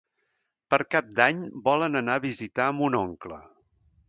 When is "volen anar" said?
1.69-2.17